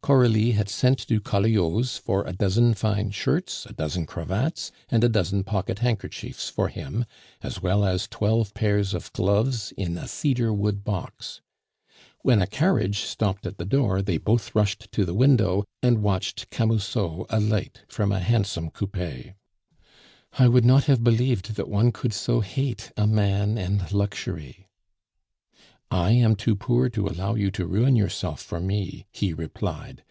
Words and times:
Coralie 0.00 0.52
had 0.52 0.70
sent 0.70 1.00
to 1.08 1.20
Colliau's 1.20 1.98
for 1.98 2.24
a 2.24 2.32
dozen 2.32 2.72
fine 2.72 3.10
shirts, 3.10 3.66
a 3.66 3.74
dozen 3.74 4.06
cravats 4.06 4.72
and 4.88 5.04
a 5.04 5.08
dozen 5.08 5.44
pocket 5.44 5.80
handkerchiefs 5.80 6.48
for 6.48 6.68
him, 6.68 7.04
as 7.42 7.60
well 7.60 7.84
as 7.84 8.08
twelve 8.08 8.54
pairs 8.54 8.94
of 8.94 9.12
gloves 9.12 9.70
in 9.76 9.98
a 9.98 10.08
cedar 10.08 10.50
wood 10.50 10.82
box. 10.82 11.42
When 12.22 12.40
a 12.40 12.46
carriage 12.46 13.00
stopped 13.00 13.44
at 13.44 13.58
the 13.58 13.66
door, 13.66 14.00
they 14.00 14.16
both 14.16 14.54
rushed 14.54 14.90
to 14.92 15.04
the 15.04 15.12
window, 15.12 15.64
and 15.82 16.02
watched 16.02 16.48
Camusot 16.48 17.26
alight 17.28 17.82
from 17.88 18.10
a 18.10 18.20
handsome 18.20 18.70
coupe. 18.70 18.96
"I 20.38 20.48
would 20.48 20.64
not 20.64 20.84
have 20.84 21.04
believed 21.04 21.56
that 21.56 21.68
one 21.68 21.92
could 21.92 22.14
so 22.14 22.40
hate 22.40 22.92
a 22.96 23.06
man 23.06 23.58
and 23.58 23.92
luxury" 23.92 24.64
"I 25.90 26.10
am 26.12 26.36
too 26.36 26.54
poor 26.54 26.90
to 26.90 27.06
allow 27.08 27.34
you 27.34 27.50
to 27.52 27.66
ruin 27.66 27.96
yourself 27.96 28.42
for 28.42 28.60
me," 28.60 29.06
he 29.10 29.32
replied. 29.32 30.02